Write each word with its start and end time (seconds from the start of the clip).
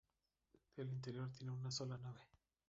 El 0.77 0.89
interior 0.91 1.29
tiene 1.31 1.51
una 1.53 1.69
sola 1.69 1.95
nave. 1.95 2.21